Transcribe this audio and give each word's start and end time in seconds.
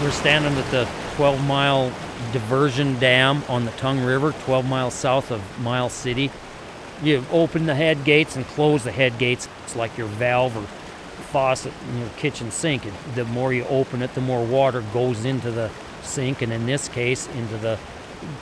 We're 0.00 0.10
standing 0.12 0.54
at 0.54 0.70
the 0.70 0.88
12 1.16 1.46
mile 1.46 1.92
diversion 2.32 2.98
dam 2.98 3.44
on 3.50 3.66
the 3.66 3.70
Tongue 3.72 4.00
River, 4.00 4.32
12 4.44 4.66
miles 4.66 4.94
south 4.94 5.30
of 5.30 5.42
Miles 5.60 5.92
City. 5.92 6.30
You 7.02 7.22
open 7.30 7.66
the 7.66 7.74
head 7.74 8.02
gates 8.04 8.34
and 8.34 8.46
close 8.46 8.82
the 8.82 8.92
head 8.92 9.18
gates. 9.18 9.46
It's 9.64 9.76
like 9.76 9.98
your 9.98 10.06
valve 10.06 10.56
or 10.56 10.62
faucet 11.24 11.74
in 11.90 11.98
your 11.98 12.08
kitchen 12.16 12.50
sink. 12.50 12.84
The 13.14 13.26
more 13.26 13.52
you 13.52 13.64
open 13.64 14.00
it, 14.00 14.14
the 14.14 14.22
more 14.22 14.42
water 14.42 14.82
goes 14.94 15.26
into 15.26 15.50
the 15.50 15.70
sink, 16.02 16.40
and 16.40 16.50
in 16.50 16.64
this 16.64 16.88
case, 16.88 17.28
into 17.34 17.58
the 17.58 17.78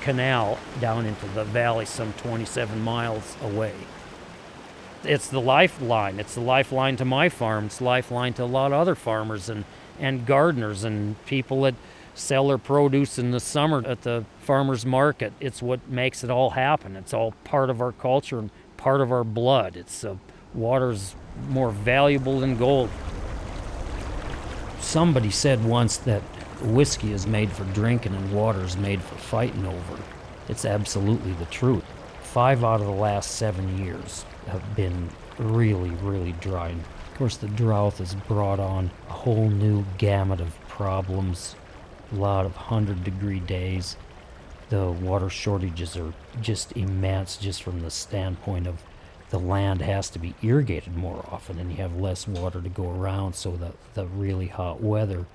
canal 0.00 0.58
down 0.80 1.06
into 1.06 1.26
the 1.26 1.42
valley 1.42 1.86
some 1.86 2.12
27 2.12 2.80
miles 2.80 3.36
away. 3.42 3.74
It's 5.02 5.26
the 5.26 5.40
lifeline. 5.40 6.20
It's 6.20 6.34
the 6.34 6.40
lifeline 6.40 6.96
to 6.98 7.04
my 7.04 7.28
farm. 7.28 7.66
It's 7.66 7.80
lifeline 7.80 8.34
to 8.34 8.44
a 8.44 8.46
lot 8.46 8.72
of 8.72 8.78
other 8.78 8.94
farmers 8.94 9.48
and, 9.48 9.64
and 9.98 10.26
gardeners 10.26 10.84
and 10.84 11.22
people 11.26 11.62
that 11.62 11.74
sell 12.14 12.48
their 12.48 12.58
produce 12.58 13.18
in 13.18 13.30
the 13.30 13.40
summer 13.40 13.82
at 13.86 14.02
the 14.02 14.24
farmers 14.40 14.84
market. 14.84 15.32
It's 15.40 15.62
what 15.62 15.88
makes 15.88 16.24
it 16.24 16.30
all 16.30 16.50
happen. 16.50 16.96
It's 16.96 17.14
all 17.14 17.32
part 17.44 17.70
of 17.70 17.80
our 17.80 17.92
culture 17.92 18.38
and 18.38 18.50
part 18.76 19.00
of 19.00 19.12
our 19.12 19.24
blood. 19.24 19.76
It's 19.76 20.04
uh, 20.04 20.16
water's 20.54 21.14
more 21.48 21.70
valuable 21.70 22.40
than 22.40 22.56
gold. 22.56 22.90
Somebody 24.80 25.30
said 25.30 25.64
once 25.64 25.96
that 25.98 26.22
whiskey 26.62 27.12
is 27.12 27.26
made 27.26 27.50
for 27.52 27.64
drinking 27.64 28.14
and 28.14 28.32
water 28.32 28.62
is 28.62 28.76
made 28.76 29.02
for 29.02 29.16
fighting 29.16 29.66
over. 29.66 30.02
It's 30.48 30.64
absolutely 30.64 31.32
the 31.32 31.44
truth. 31.46 31.84
Five 32.22 32.64
out 32.64 32.80
of 32.80 32.86
the 32.86 32.92
last 32.92 33.32
seven 33.32 33.84
years 33.84 34.24
have 34.46 34.76
been 34.76 35.08
really, 35.38 35.90
really 35.90 36.32
dry. 36.32 36.74
Of 37.18 37.22
course, 37.22 37.36
the 37.36 37.48
drought 37.48 37.98
has 37.98 38.14
brought 38.14 38.60
on 38.60 38.92
a 39.08 39.12
whole 39.12 39.50
new 39.50 39.84
gamut 39.98 40.40
of 40.40 40.56
problems, 40.68 41.56
a 42.12 42.14
lot 42.14 42.46
of 42.46 42.54
100 42.54 43.02
degree 43.02 43.40
days. 43.40 43.96
The 44.68 44.92
water 44.92 45.28
shortages 45.28 45.96
are 45.96 46.12
just 46.40 46.76
immense, 46.76 47.36
just 47.36 47.64
from 47.64 47.80
the 47.80 47.90
standpoint 47.90 48.68
of 48.68 48.84
the 49.30 49.40
land 49.40 49.82
has 49.82 50.08
to 50.10 50.20
be 50.20 50.36
irrigated 50.42 50.96
more 50.96 51.28
often 51.28 51.58
and 51.58 51.72
you 51.72 51.78
have 51.78 51.96
less 51.96 52.28
water 52.28 52.62
to 52.62 52.68
go 52.68 52.88
around, 52.88 53.34
so 53.34 53.56
the, 53.56 53.72
the 53.94 54.06
really 54.06 54.46
hot 54.46 54.80
weather 54.80 55.26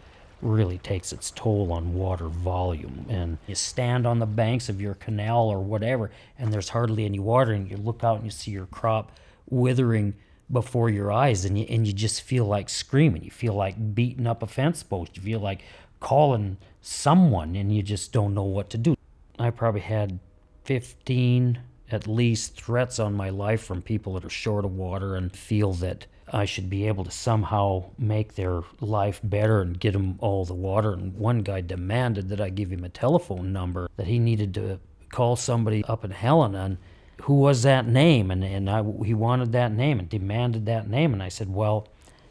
really 0.42 0.78
takes 0.78 1.12
its 1.12 1.32
toll 1.32 1.74
on 1.74 1.94
water 1.94 2.30
volume. 2.30 3.06
And 3.10 3.40
you 3.46 3.56
stand 3.56 4.08
on 4.08 4.20
the 4.20 4.26
banks 4.26 4.70
of 4.70 4.80
your 4.80 4.94
canal 4.94 5.50
or 5.50 5.60
whatever, 5.60 6.12
and 6.40 6.54
there's 6.54 6.70
hardly 6.70 7.04
any 7.04 7.20
water, 7.20 7.52
and 7.52 7.70
you 7.70 7.76
look 7.76 8.06
out 8.06 8.20
and 8.20 8.24
you 8.24 8.32
see 8.32 8.52
your 8.52 8.68
crop 8.68 9.12
withering 9.50 10.14
before 10.54 10.90
your 10.90 11.12
eyes, 11.12 11.44
and 11.44 11.60
you, 11.60 11.66
and 11.70 11.86
you 11.86 11.94
just 11.94 12.22
feel 12.22 12.46
like 12.46 12.70
screaming. 12.70 13.24
You 13.24 13.32
feel 13.32 13.54
like 13.54 13.96
beating 13.96 14.28
up 14.28 14.44
a 14.44 14.48
fence 14.48 14.84
post. 14.84 15.18
You 15.18 15.24
feel 15.24 15.40
like 15.40 15.64
calling 16.00 16.58
someone, 16.82 17.56
and 17.56 17.76
you 17.76 17.84
just 17.84 18.14
don't 18.14 18.34
know 18.34 18.44
what 18.44 18.70
to 18.70 18.78
do. 18.78 18.96
I 19.40 19.50
probably 19.50 19.82
had 19.82 20.20
15 20.64 21.60
at 21.92 22.08
least 22.08 22.56
threats 22.56 23.00
on 23.00 23.14
my 23.14 23.30
life 23.30 23.64
from 23.64 23.82
people 23.82 24.14
that 24.14 24.26
are 24.26 24.30
short 24.30 24.66
of 24.66 24.76
water 24.76 25.16
and 25.16 25.36
feel 25.36 25.74
that 25.74 26.08
I 26.32 26.46
should 26.46 26.70
be 26.70 26.88
able 26.88 27.04
to 27.04 27.12
somehow 27.12 27.92
make 28.00 28.34
their 28.34 28.62
life 28.80 29.20
better 29.24 29.62
and 29.62 29.80
get 29.80 29.94
them 29.94 30.16
all 30.20 30.46
the 30.46 30.54
water. 30.54 30.94
And 30.94 31.14
one 31.16 31.40
guy 31.40 31.62
demanded 31.62 32.30
that 32.30 32.42
I 32.42 32.50
give 32.50 32.72
him 32.72 32.84
a 32.84 32.90
telephone 32.90 33.54
number 33.54 33.90
that 33.98 34.08
he 34.08 34.18
needed 34.18 34.54
to 34.56 34.80
call 35.10 35.36
somebody 35.36 35.84
up 35.86 36.04
in 36.04 36.12
Helena 36.12 36.64
and 36.66 36.78
who 37.22 37.36
was 37.36 37.64
that 37.64 37.88
name? 37.88 38.32
And, 38.32 38.44
and 38.44 38.70
I, 38.70 38.84
he 39.04 39.14
wanted 39.14 39.52
that 39.54 39.72
name 39.72 40.00
and 40.00 40.10
demanded 40.10 40.66
that 40.66 40.90
name. 40.90 41.14
And 41.14 41.24
I 41.24 41.30
said, 41.30 41.54
well, 41.54 41.88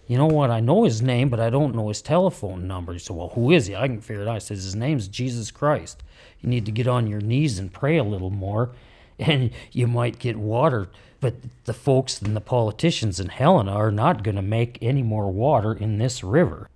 you 0.07 0.19
know 0.19 0.27
what? 0.27 0.51
I 0.51 0.61
know 0.61 0.85
his 0.85 1.01
name, 1.01 1.29
but 1.29 1.41
I 1.41 1.49
don't 1.49 1.75
know 1.75 1.89
his 1.89 2.03
telephone 2.03 2.67
number. 2.67 2.93
He 2.93 2.99
said, 2.99 3.17
well, 3.17 3.31
who 3.31 3.51
is 3.51 3.67
he? 3.67 3.77
I 3.77 3.87
can 3.87 4.01
figure 4.01 4.23
it 4.23 4.29
out. 4.29 4.37
I 4.37 4.41
said, 4.41 4.57
his 4.57 4.75
name's 4.75 5.09
Jesus 5.09 5.51
Christ. 5.51 6.03
You 6.41 6.49
need 6.49 6.67
to 6.67 6.73
get 6.73 6.87
on 6.87 7.07
your 7.07 7.21
knees 7.21 7.59
and 7.59 7.73
pray 7.73 7.97
a 7.97 8.05
little 8.05 8.31
more, 8.31 8.73
and 9.19 9.51
you 9.71 9.87
might 9.87 10.19
get 10.19 10.37
water 10.37 10.89
but 11.23 11.37
the 11.67 11.73
folks 11.73 12.21
and 12.21 12.35
the 12.35 12.41
politicians 12.41 13.21
in 13.21 13.29
Helena 13.29 13.71
are 13.71 13.93
not 13.93 14.25
going 14.25 14.35
to 14.35 14.43
make 14.43 14.77
any 14.83 15.05
more 15.05 15.31
water 15.31 15.73
in 15.73 15.99
this 15.99 16.25
river. 16.25 16.69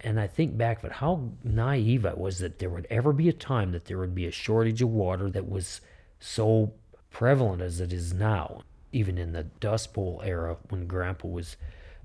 And 0.00 0.20
I 0.20 0.28
think 0.28 0.56
back 0.56 0.84
of 0.84 0.92
how 0.92 1.30
naive 1.42 2.06
I 2.06 2.14
was 2.14 2.38
that 2.38 2.60
there 2.60 2.70
would 2.70 2.86
ever 2.90 3.12
be 3.12 3.28
a 3.28 3.32
time 3.32 3.72
that 3.72 3.86
there 3.86 3.98
would 3.98 4.14
be 4.14 4.26
a 4.26 4.30
shortage 4.30 4.80
of 4.82 4.90
water 4.90 5.28
that 5.30 5.50
was 5.50 5.80
so 6.20 6.72
prevalent 7.10 7.62
as 7.62 7.80
it 7.80 7.92
is 7.92 8.12
now. 8.12 8.62
Even 8.92 9.18
in 9.18 9.32
the 9.32 9.44
Dust 9.44 9.92
Bowl 9.92 10.22
era, 10.24 10.56
when 10.68 10.86
Grandpa 10.86 11.28
was 11.28 11.56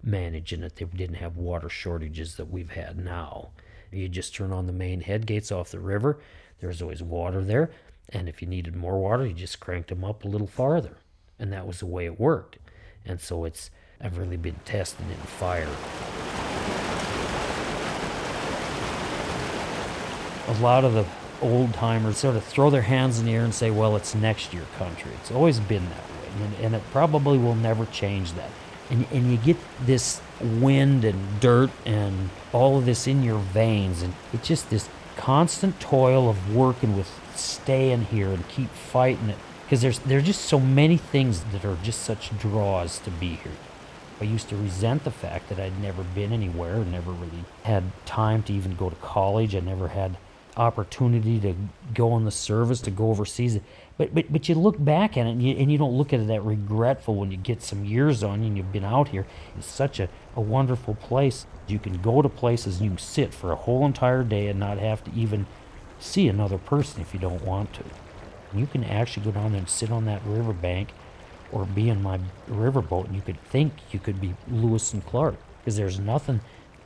managing 0.04 0.64
it, 0.64 0.76
they 0.76 0.86
didn't 0.86 1.16
have 1.16 1.38
water 1.38 1.70
shortages 1.70 2.36
that 2.36 2.52
we've 2.52 2.72
had 2.72 2.98
now. 2.98 3.50
You 3.92 4.10
just 4.10 4.36
turn 4.36 4.52
on 4.52 4.68
the 4.68 4.74
main 4.74 5.02
head 5.02 5.26
gates 5.26 5.52
off 5.52 5.72
the 5.72 5.80
river, 5.80 6.20
there's 6.60 6.82
always 6.82 7.04
water 7.04 7.42
there. 7.42 7.72
And 8.10 8.28
if 8.28 8.42
you 8.42 8.48
needed 8.48 8.76
more 8.76 9.00
water, 9.00 9.26
you 9.26 9.34
just 9.34 9.60
cranked 9.60 9.90
them 9.90 10.04
up 10.04 10.24
a 10.24 10.28
little 10.28 10.48
farther 10.48 10.98
and 11.40 11.52
that 11.52 11.68
was 11.68 11.80
the 11.80 11.86
way 11.86 12.06
it 12.06 12.20
worked. 12.20 12.58
And 13.06 13.20
so 13.20 13.46
it's 13.46 13.70
I've 14.00 14.18
really 14.18 14.38
been 14.38 14.56
tested 14.66 15.06
in 15.10 15.18
fire. 15.18 15.68
A 20.48 20.62
lot 20.62 20.84
of 20.84 20.94
the 20.94 21.06
old 21.44 21.74
timers 21.74 22.18
sort 22.18 22.36
of 22.36 22.44
throw 22.44 22.70
their 22.70 22.82
hands 22.82 23.20
in 23.20 23.26
the 23.26 23.34
air 23.34 23.44
and 23.44 23.54
say, 23.54 23.70
well, 23.70 23.96
it's 23.96 24.16
next 24.16 24.54
year 24.54 24.64
country. 24.78 25.12
It's 25.22 25.32
always 25.32 25.60
been 25.60 25.88
that 25.90 25.98
way. 25.98 26.46
And, 26.46 26.66
and 26.66 26.76
it 26.76 26.82
probably 26.92 27.38
will 27.38 27.56
never 27.56 27.86
change 27.86 28.34
that. 28.34 28.50
And, 28.90 29.06
and 29.12 29.32
you 29.32 29.38
get 29.38 29.58
this 29.86 30.22
wind 30.42 31.06
and 31.06 31.40
dirt 31.40 31.72
and 31.86 32.30
all 32.52 32.78
of 32.78 32.86
this 32.86 33.08
in 33.08 33.24
your 33.24 33.40
veins. 33.40 34.02
And 34.02 34.14
it's 34.34 34.48
just 34.48 34.70
this 34.70 34.90
constant 35.16 35.80
toil 35.80 36.30
of 36.30 36.56
working 36.56 36.98
with 36.98 37.10
staying 37.36 38.06
here 38.06 38.30
and 38.30 38.48
keep 38.48 38.70
fighting 38.70 39.30
it 39.30 39.38
because 39.64 39.82
there's 39.82 40.00
there's 40.00 40.24
just 40.24 40.46
so 40.46 40.60
many 40.60 40.98
things 40.98 41.44
that 41.46 41.66
are 41.66 41.78
just 41.84 42.02
such 42.02 42.38
draws 42.38 43.00
to 43.00 43.10
be 43.10 43.36
here. 43.36 43.54
I 44.22 44.26
used 44.26 44.50
to 44.50 44.56
resent 44.56 45.04
the 45.04 45.12
fact 45.12 45.50
that 45.50 45.60
I'd 45.60 45.82
never 45.82 46.04
been 46.04 46.32
anywhere, 46.32 46.78
never 46.86 47.12
really 47.12 47.44
had 47.64 47.84
time 48.06 48.44
to 48.44 48.54
even 48.54 48.76
go 48.76 48.90
to 48.90 48.96
college. 48.98 49.56
I 49.56 49.60
never 49.60 49.90
had 49.90 50.18
opportunity 50.58 51.40
to 51.40 51.56
go 51.94 52.16
in 52.18 52.26
the 52.26 52.32
service, 52.32 52.82
to 52.82 52.92
go 52.92 53.10
overseas. 53.10 53.60
But 53.98 54.14
but 54.14 54.32
but 54.32 54.50
you 54.50 54.56
look 54.56 54.84
back 54.84 55.18
at 55.18 55.28
it 55.28 55.32
and 55.32 55.44
you, 55.44 55.56
and 55.56 55.72
you 55.72 55.78
don't 55.78 55.98
look 55.98 56.14
at 56.14 56.20
it 56.20 56.28
that 56.28 56.42
regretful 56.42 57.16
when 57.16 57.32
you 57.32 57.38
get 57.38 57.62
some 57.62 57.86
years 57.86 58.24
on 58.24 58.42
you 58.42 58.48
and 58.48 58.58
you've 58.58 58.72
been 58.72 58.86
out 58.86 59.10
here. 59.10 59.26
It's 59.58 59.68
such 59.68 60.00
a, 60.00 60.10
a 60.36 60.42
wonderful 60.42 60.96
place. 60.96 61.46
You 61.68 61.80
can 61.80 62.02
go 62.02 62.22
to 62.22 62.30
places 62.30 62.78
and 62.78 62.86
you 62.86 62.92
can 62.92 63.00
sit 63.00 63.34
for 63.34 63.52
a 63.52 63.56
whole 63.56 63.86
entire 63.86 64.24
day 64.24 64.48
and 64.48 64.60
not 64.60 64.80
have 64.80 65.04
to 65.06 65.12
even 65.14 65.46
see 66.00 66.28
another 66.28 66.58
person 66.58 67.02
if 67.02 67.14
you 67.14 67.20
don't 67.20 67.44
want 67.44 67.74
to. 67.74 67.84
You 68.54 68.68
can 68.68 68.84
actually 68.84 69.26
go 69.26 69.32
down 69.32 69.52
there 69.52 69.60
and 69.60 69.70
sit 69.70 69.92
on 69.92 70.06
that 70.06 70.22
riverbank 70.26 70.90
or 71.52 71.66
be 71.66 71.90
in 71.90 72.02
my 72.02 72.20
riverboat 72.50 73.06
and 73.06 73.16
you 73.16 73.22
could 73.22 73.42
think 73.44 73.74
you 73.92 74.00
could 74.00 74.20
be 74.20 74.34
Lewis 74.50 74.94
and 74.94 75.06
Clark 75.06 75.36
because 75.60 75.78
there's 75.78 76.00
nothing 76.00 76.42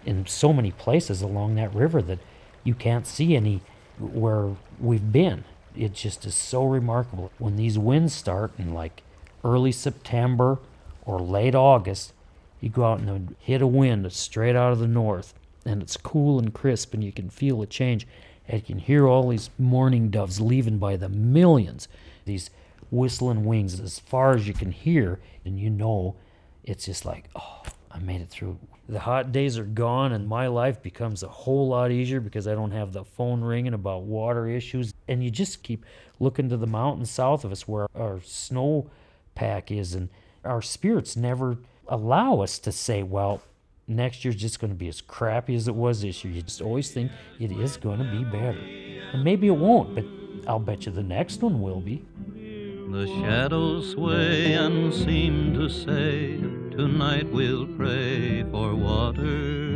in 0.05 0.25
so 0.25 0.53
many 0.53 0.71
places 0.71 1.21
along 1.21 1.55
that 1.55 1.73
river 1.73 2.01
that 2.01 2.19
you 2.67 2.75
can't 2.75 3.07
see 3.07 3.33
any 3.33 3.61
where 3.97 4.55
we've 4.77 5.11
been. 5.11 5.45
It 5.73 5.93
just 5.93 6.25
is 6.25 6.35
so 6.35 6.65
remarkable. 6.65 7.31
When 7.37 7.55
these 7.55 7.79
winds 7.79 8.13
start 8.13 8.51
in 8.57 8.73
like 8.73 9.03
early 9.41 9.71
September 9.71 10.59
or 11.05 11.19
late 11.19 11.55
August, 11.55 12.13
you 12.59 12.67
go 12.67 12.83
out 12.83 12.99
and 12.99 13.35
hit 13.39 13.61
a 13.61 13.67
wind 13.67 14.03
that's 14.03 14.17
straight 14.17 14.55
out 14.55 14.73
of 14.73 14.79
the 14.79 14.87
north 14.87 15.33
and 15.65 15.81
it's 15.81 15.95
cool 15.95 16.39
and 16.39 16.53
crisp 16.53 16.93
and 16.93 17.03
you 17.03 17.13
can 17.13 17.29
feel 17.29 17.61
a 17.61 17.65
change 17.65 18.05
and 18.47 18.59
you 18.61 18.65
can 18.65 18.79
hear 18.79 19.07
all 19.07 19.29
these 19.29 19.49
mourning 19.57 20.09
doves 20.09 20.41
leaving 20.41 20.77
by 20.77 20.97
the 20.97 21.09
millions, 21.09 21.87
these 22.25 22.49
whistling 22.91 23.45
wings 23.45 23.79
as 23.79 23.99
far 23.99 24.35
as 24.35 24.47
you 24.47 24.53
can 24.53 24.71
hear, 24.71 25.19
and 25.45 25.59
you 25.59 25.69
know 25.69 26.15
it's 26.63 26.85
just 26.85 27.05
like, 27.05 27.29
oh, 27.35 27.63
I 27.91 27.99
made 27.99 28.21
it 28.21 28.29
through. 28.29 28.59
The 28.89 28.99
hot 28.99 29.31
days 29.31 29.57
are 29.57 29.65
gone, 29.65 30.13
and 30.13 30.27
my 30.27 30.47
life 30.47 30.81
becomes 30.81 31.23
a 31.23 31.27
whole 31.27 31.67
lot 31.67 31.91
easier 31.91 32.19
because 32.19 32.47
I 32.47 32.53
don't 32.53 32.71
have 32.71 32.93
the 32.93 33.03
phone 33.03 33.41
ringing 33.41 33.73
about 33.73 34.03
water 34.03 34.47
issues. 34.47 34.93
And 35.07 35.23
you 35.23 35.29
just 35.29 35.63
keep 35.63 35.85
looking 36.19 36.49
to 36.49 36.57
the 36.57 36.67
mountains 36.67 37.11
south 37.11 37.43
of 37.43 37.51
us 37.51 37.67
where 37.67 37.87
our 37.95 38.21
snow 38.23 38.89
pack 39.35 39.71
is, 39.71 39.93
and 39.93 40.09
our 40.43 40.61
spirits 40.61 41.15
never 41.15 41.57
allow 41.87 42.41
us 42.41 42.59
to 42.59 42.71
say, 42.71 43.03
well, 43.03 43.41
next 43.87 44.25
year's 44.25 44.35
just 44.35 44.59
going 44.59 44.71
to 44.71 44.77
be 44.77 44.87
as 44.87 45.01
crappy 45.01 45.55
as 45.55 45.67
it 45.67 45.75
was 45.75 46.01
this 46.01 46.23
year. 46.23 46.33
You 46.33 46.41
just 46.41 46.61
always 46.61 46.91
think 46.91 47.11
it 47.39 47.51
is 47.51 47.77
going 47.77 47.99
to 47.99 48.11
be 48.11 48.23
better. 48.23 48.59
And 49.13 49.23
maybe 49.23 49.47
it 49.47 49.51
won't, 49.51 49.95
but 49.95 50.05
I'll 50.47 50.59
bet 50.59 50.85
you 50.85 50.91
the 50.91 51.03
next 51.03 51.41
one 51.41 51.61
will 51.61 51.81
be. 51.81 52.05
The 52.89 53.07
shadows 53.21 53.91
sway 53.91 54.53
and 54.53 54.93
seem 54.93 55.53
to 55.55 55.69
say, 55.69 56.39
Tonight 56.77 57.27
we'll 57.33 57.65
pray 57.75 58.43
for 58.51 58.75
water. 58.75 59.66